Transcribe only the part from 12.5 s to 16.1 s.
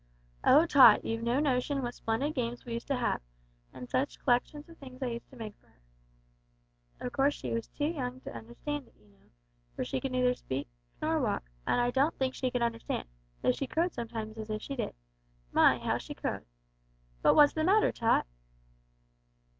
understand, though she crowed sometimes as if she did. My! how